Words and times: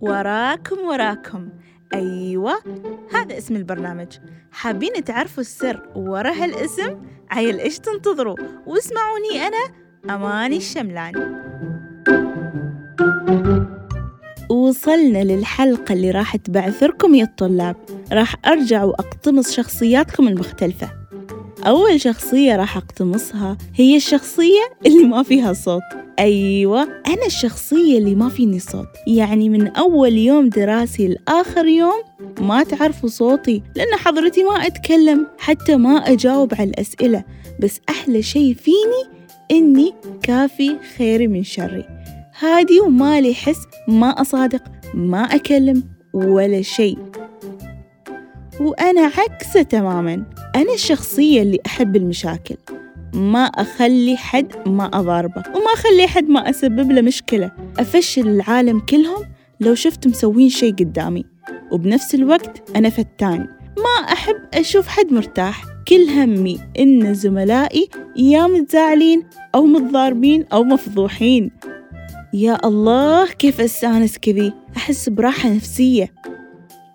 وراكم 0.00 0.78
وراكم. 0.78 1.48
أيوة 1.94 2.54
هذا 3.14 3.38
اسم 3.38 3.56
البرنامج. 3.56 4.08
حابين 4.52 5.04
تعرفوا 5.04 5.40
السر 5.40 5.88
ورا 5.94 6.30
هالاسم؟ 6.30 6.96
عيل 7.30 7.58
إيش 7.58 7.78
تنتظروا؟ 7.78 8.36
واسمعوني 8.66 9.46
أنا 9.46 9.74
أماني 10.14 10.56
الشملان 10.56 11.40
وصلنا 14.50 15.24
للحلقة 15.24 15.92
اللي 15.92 16.10
راح 16.10 16.36
تبعثركم 16.36 17.14
يا 17.14 17.24
الطلاب. 17.24 17.76
راح 18.12 18.34
أرجع 18.46 18.84
وأقتمص 18.84 19.52
شخصياتكم 19.52 20.28
المختلفة. 20.28 20.90
أول 21.66 22.00
شخصية 22.00 22.56
راح 22.56 22.76
أقتمصها 22.76 23.58
هي 23.74 23.96
الشخصية 23.96 24.60
اللي 24.86 25.04
ما 25.04 25.22
فيها 25.22 25.52
صوت. 25.52 25.99
أيوة 26.18 26.82
أنا 26.82 27.26
الشخصية 27.26 27.98
اللي 27.98 28.14
ما 28.14 28.28
فيني 28.28 28.58
صوت. 28.58 28.88
يعني 29.06 29.48
من 29.48 29.66
أول 29.66 30.12
يوم 30.12 30.48
دراسي 30.48 31.08
لآخر 31.08 31.66
يوم 31.66 32.02
ما 32.40 32.62
تعرفوا 32.62 33.08
صوتي 33.08 33.62
لأن 33.76 33.98
حضرتي 33.98 34.42
ما 34.42 34.66
أتكلم 34.66 35.26
حتى 35.38 35.76
ما 35.76 35.90
أجاوب 35.90 36.54
على 36.54 36.70
الأسئلة. 36.70 37.24
بس 37.60 37.80
أحلى 37.88 38.22
شي 38.22 38.54
فيني 38.54 39.20
إني 39.50 39.94
كافي 40.22 40.76
خيري 40.96 41.26
من 41.26 41.44
شري. 41.44 41.84
هادي 42.38 42.80
وما 42.80 43.20
لي 43.20 43.34
حس 43.34 43.60
ما 43.88 44.20
أصادق 44.20 44.62
ما 44.94 45.22
أكلم 45.22 45.82
ولا 46.12 46.62
شيء 46.62 46.98
وأنا 48.60 49.00
عكسة 49.00 49.62
تماما. 49.62 50.24
أنا 50.56 50.74
الشخصية 50.74 51.42
اللي 51.42 51.58
أحب 51.66 51.96
المشاكل. 51.96 52.56
ما 53.14 53.44
أخلي 53.44 54.16
حد 54.16 54.68
ما 54.68 54.84
أضاربه 54.84 55.42
وما 55.48 55.72
أخلي 55.74 56.06
حد 56.06 56.28
ما 56.28 56.50
أسبب 56.50 56.92
له 56.92 57.00
مشكلة. 57.00 57.52
أفشل 57.78 58.28
العالم 58.28 58.80
كلهم 58.80 59.24
لو 59.60 59.74
شفت 59.74 60.06
مسوين 60.06 60.48
شي 60.48 60.70
قدامي. 60.70 61.24
وبنفس 61.72 62.14
الوقت 62.14 62.70
أنا 62.76 62.90
فتان. 62.90 63.38
ما 63.78 64.12
أحب 64.12 64.36
أشوف 64.54 64.88
حد 64.88 65.12
مرتاح. 65.12 65.64
كل 65.88 66.08
همي 66.08 66.58
إن 66.78 67.14
زملائي 67.14 67.88
يا 68.16 68.46
متزاعلين 68.46 69.22
أو 69.54 69.66
متضاربين 69.66 70.44
أو 70.52 70.64
مفضوحين. 70.64 71.50
يا 72.34 72.66
الله 72.66 73.26
كيف 73.26 73.60
أستأنس 73.60 74.18
كذي؟ 74.18 74.52
أحس 74.76 75.08
براحة 75.08 75.48
نفسية. 75.48 76.12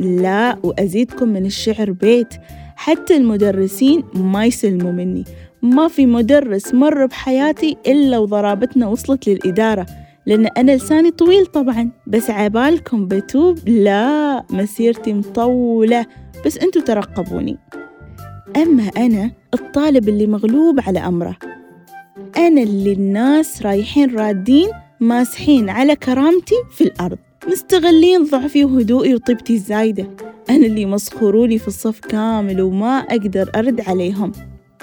لا 0.00 0.58
وأزيدكم 0.62 1.28
من 1.28 1.46
الشعر 1.46 1.90
بيت. 1.90 2.34
حتى 2.76 3.16
المدرسين 3.16 4.04
ما 4.14 4.46
يسلموا 4.46 4.92
مني. 4.92 5.24
ما 5.62 5.88
في 5.88 6.06
مدرس 6.06 6.74
مر 6.74 7.06
بحياتي 7.06 7.76
إلا 7.86 8.18
وضرابتنا 8.18 8.86
وصلت 8.86 9.28
للإدارة 9.28 9.86
لأن 10.26 10.46
أنا 10.46 10.72
لساني 10.72 11.10
طويل 11.10 11.46
طبعا. 11.46 11.90
بس 12.06 12.30
عبالكم 12.30 13.08
بتوب 13.08 13.68
لا 13.68 14.44
مسيرتي 14.50 15.12
مطولة. 15.12 16.06
بس 16.46 16.58
أنتوا 16.58 16.82
ترقبوني. 16.82 17.58
أما 18.56 18.90
أنا 18.96 19.30
الطالب 19.54 20.08
اللي 20.08 20.26
مغلوب 20.26 20.80
على 20.86 20.98
أمره. 20.98 21.36
أنا 22.36 22.62
اللي 22.62 22.92
الناس 22.92 23.62
رايحين 23.62 24.14
رادين 24.14 24.68
ماسحين 25.00 25.70
على 25.70 25.96
كرامتي 25.96 26.54
في 26.70 26.84
الأرض. 26.84 27.18
مستغلين 27.48 28.24
ضعفي 28.24 28.64
وهدوئي 28.64 29.14
وطيبتي 29.14 29.54
الزايدة. 29.54 30.10
أنا 30.50 30.66
اللي 30.66 30.86
مسخروني 30.86 31.58
في 31.58 31.68
الصف 31.68 32.00
كامل 32.00 32.60
وما 32.60 32.98
أقدر 32.98 33.50
أرد 33.56 33.80
عليهم. 33.80 34.32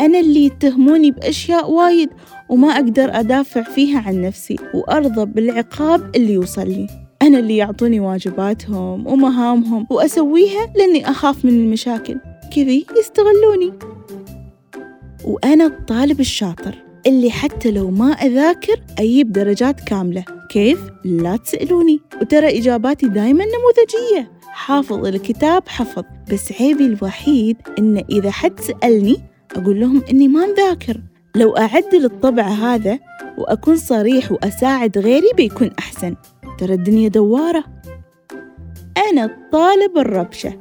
أنا 0.00 0.20
اللي 0.20 0.44
يتهموني 0.44 1.10
بأشياء 1.10 1.70
وايد 1.70 2.10
وما 2.48 2.68
أقدر 2.68 3.10
أدافع 3.20 3.62
فيها 3.62 4.00
عن 4.00 4.22
نفسي 4.22 4.56
وأرضى 4.74 5.24
بالعقاب 5.24 6.16
اللي 6.16 6.32
يوصل 6.32 6.68
لي. 6.68 6.86
أنا 7.22 7.38
اللي 7.38 7.56
يعطوني 7.56 8.00
واجباتهم 8.00 9.06
ومهامهم 9.06 9.86
وأسويها 9.90 10.72
لأني 10.76 11.10
أخاف 11.10 11.44
من 11.44 11.50
المشاكل. 11.50 12.20
كذي 12.56 12.86
يستغلوني. 12.98 13.72
وأنا 15.24 15.66
الطالب 15.66 16.20
الشاطر 16.20 16.74
اللي 17.06 17.30
حتى 17.30 17.70
لو 17.70 17.90
ما 17.90 18.12
أذاكر 18.12 18.80
أجيب 18.98 19.32
درجات 19.32 19.80
كاملة. 19.80 20.24
كيف؟ 20.50 20.80
لا 21.04 21.36
تسألوني. 21.36 22.00
وترى 22.20 22.58
إجاباتي 22.58 23.08
دايما 23.08 23.44
نموذجية. 23.44 24.30
حافظ 24.42 25.06
الكتاب 25.06 25.68
حفظ. 25.68 26.02
بس 26.32 26.52
عيبي 26.60 26.86
الوحيد 26.86 27.56
إن 27.78 28.04
إذا 28.10 28.30
حد 28.30 28.60
سألني 28.60 29.16
أقول 29.56 29.80
لهم 29.80 30.02
إني 30.10 30.28
ما 30.28 30.46
مذاكر 30.46 31.00
لو 31.36 31.56
أعدل 31.56 32.04
الطبع 32.04 32.42
هذا 32.42 32.98
وأكون 33.38 33.76
صريح 33.76 34.32
وأساعد 34.32 34.98
غيري 34.98 35.30
بيكون 35.36 35.70
أحسن. 35.78 36.14
ترى 36.58 36.74
الدنيا 36.74 37.08
دوارة. 37.08 37.64
أنا 39.10 39.24
الطالب 39.24 39.98
الربشة. 39.98 40.58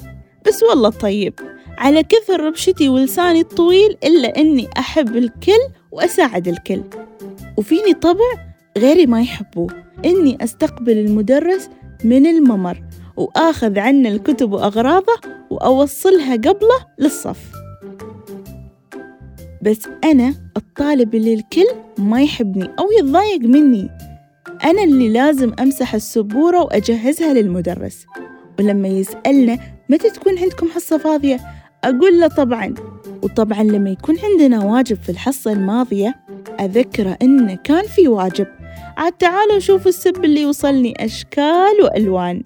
بس 0.48 0.64
والله 0.64 0.90
طيب. 0.90 1.34
على 1.78 2.04
كثر 2.04 2.40
ربشتي 2.40 2.90
ولساني 2.90 3.42
الطويل 3.42 3.98
إلا 4.04 4.38
إني 4.38 4.68
أحب 4.78 5.16
الكل 5.16 5.62
وأساعد 5.92 6.48
الكل. 6.48 6.84
وفيني 7.58 7.94
طبع 7.94 8.54
غيري 8.78 9.06
ما 9.06 9.22
يحبوه. 9.22 9.70
إني 10.06 10.38
أستقبل 10.44 10.98
المدرس 10.98 11.70
من 12.04 12.26
الممر 12.28 12.84
وآخذ 13.18 13.80
عنه 13.80 14.10
الكتب 14.10 14.52
وأغراضه 14.52 15.16
وأوصلها 15.50 16.36
قبله 16.36 16.86
للصف. 17.00 17.38
بس 19.68 19.80
أنا 20.04 20.34
الطالب 20.58 21.16
اللي 21.16 21.34
الكل 21.34 21.66
ما 21.98 22.22
يحبني 22.22 22.70
أو 22.80 22.86
يتضايق 23.00 23.42
مني. 23.42 23.90
أنا 24.64 24.84
اللي 24.84 25.10
لازم 25.10 25.54
أمسح 25.60 25.96
السبورة 25.96 26.64
وأجهزها 26.64 27.34
للمدرس. 27.34 28.06
ولما 28.60 28.88
يسألنا 28.88 29.60
متى 29.90 30.10
تكون 30.10 30.40
عندكم 30.40 30.68
حصة 30.70 30.98
فاضية؟ 30.98 31.40
أقول 31.84 32.20
له 32.20 32.28
طبعا. 32.28 32.74
وطبعا 33.24 33.64
لما 33.64 33.90
يكون 33.90 34.16
عندنا 34.24 34.66
واجب 34.66 34.98
في 35.02 35.10
الحصة 35.10 35.52
الماضية 35.52 36.16
أذكره 36.60 37.18
إنه 37.22 37.56
كان 37.64 37.84
في 37.84 38.08
واجب. 38.08 38.48
عاد 38.98 39.12
تعالوا 39.12 39.60
شوفوا 39.60 39.90
السب 39.90 40.26
اللي 40.26 40.46
وصلني 40.46 41.06
أشكال 41.06 41.84
وألوان. 41.84 42.44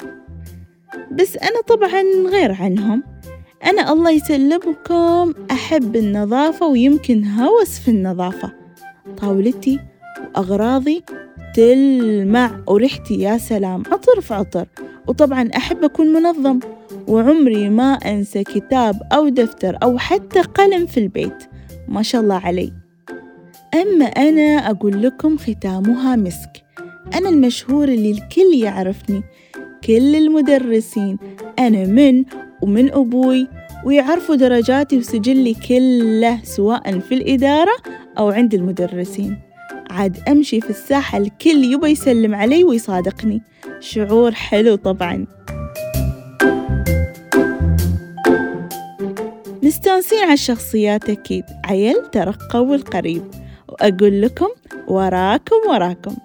بس 1.11 1.37
أنا 1.37 1.61
طبعا 1.67 2.03
غير 2.31 2.51
عنهم. 2.51 3.10
أنا 3.65 3.91
الله 3.93 4.11
يسلمكم. 4.11 5.33
أحب 5.51 5.95
النظافة 5.95 6.67
ويمكن 6.67 7.25
هوس 7.25 7.79
في 7.79 7.91
النظافة. 7.91 8.51
طاولتي 9.17 9.79
وأغراضي 10.35 11.03
تلمع 11.55 12.51
وريحتي 12.67 13.13
يا 13.19 13.37
سلام. 13.37 13.83
عطر 13.91 14.21
في 14.21 14.33
عطر. 14.33 14.67
وطبعا 15.07 15.49
أحب 15.55 15.83
أكون 15.83 16.07
منظم. 16.07 16.59
وعمري 17.07 17.69
ما 17.69 17.93
أنسى 17.93 18.43
كتاب 18.43 19.01
أو 19.13 19.29
دفتر 19.29 19.77
أو 19.83 19.97
حتى 19.97 20.41
قلم 20.41 20.85
في 20.85 20.99
البيت. 20.99 21.43
ما 21.87 22.01
شاء 22.01 22.21
الله 22.21 22.35
علي. 22.35 22.73
أما 23.73 24.05
أنا 24.05 24.69
أقول 24.69 25.03
لكم 25.03 25.37
ختامها 25.37 26.15
مسك. 26.15 26.63
أنا 27.13 27.29
المشهور 27.29 27.87
اللي 27.87 28.11
الكل 28.11 28.53
يعرفني. 28.53 29.23
كل 29.83 30.15
المدرسين. 30.15 31.17
أنا 31.59 31.85
من 31.85 32.23
ومن 32.61 32.91
أبوي 32.91 33.47
ويعرفوا 33.85 34.35
درجاتي 34.35 34.97
وسجلي 34.97 35.53
كله 35.53 36.39
سواء 36.43 36.99
في 36.99 37.15
الإدارة 37.15 37.75
أو 38.17 38.29
عند 38.29 38.53
المدرسين. 38.53 39.39
عاد 39.89 40.17
أمشي 40.29 40.61
في 40.61 40.69
الساحة 40.69 41.17
الكل 41.17 41.63
يبى 41.73 41.87
يسلم 41.87 42.35
علي 42.35 42.63
ويصادقني. 42.63 43.41
شعور 43.79 44.31
حلو 44.31 44.75
طبعا. 44.75 45.25
مستانسين 49.63 50.19
على 50.23 50.33
الشخصيات 50.33 51.09
أكيد. 51.09 51.43
عيل 51.65 51.95
ترقبوا 52.11 52.75
القريب 52.75 53.23
وأقول 53.69 54.21
لكم 54.21 54.47
وراكم 54.87 55.55
وراكم. 55.69 56.15